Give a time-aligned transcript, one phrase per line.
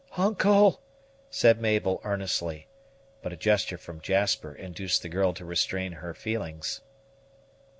[0.17, 0.81] "Uncle!"
[1.29, 2.65] said Mabel earnestly;
[3.21, 6.81] but a gesture from Jasper induced the girl to restrain her feelings.